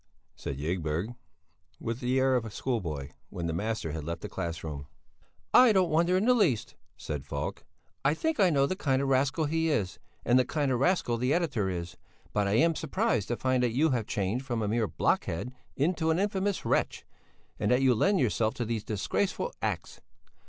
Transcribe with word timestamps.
said 0.35 0.59
Ygberg, 0.59 1.13
with 1.79 1.99
the 1.99 2.19
air 2.19 2.35
of 2.35 2.43
a 2.43 2.49
schoolboy, 2.49 3.11
when 3.29 3.45
the 3.45 3.53
master 3.53 3.91
had 3.91 4.03
left 4.03 4.21
the 4.21 4.27
class 4.29 4.63
room. 4.63 4.87
"I 5.53 5.71
don't 5.71 5.91
wonder 5.91 6.17
in 6.17 6.25
the 6.25 6.33
least," 6.33 6.73
said 6.97 7.23
Falk; 7.23 7.63
"I 8.03 8.15
think 8.15 8.39
I 8.39 8.49
know 8.49 8.65
the 8.65 8.75
kind 8.75 9.03
of 9.03 9.09
rascal 9.09 9.45
he 9.45 9.69
is, 9.69 9.99
and 10.25 10.39
the 10.39 10.43
kind 10.43 10.71
of 10.71 10.79
rascal 10.79 11.17
the 11.19 11.35
editor 11.35 11.69
is. 11.69 11.97
But 12.33 12.47
I 12.47 12.53
am 12.53 12.73
surprised 12.73 13.27
to 13.27 13.37
find 13.37 13.61
that 13.61 13.73
you 13.73 13.91
have 13.91 14.07
changed 14.07 14.43
from 14.43 14.63
a 14.63 14.67
mere 14.67 14.87
blockhead 14.87 15.53
into 15.75 16.09
an 16.09 16.17
infamous 16.17 16.65
wretch, 16.65 17.05
and 17.59 17.69
that 17.69 17.83
you 17.83 17.93
lend 17.93 18.19
yourself 18.19 18.55
to 18.55 18.65
these 18.65 18.83
disgraceful 18.83 19.53
acts." 19.61 20.01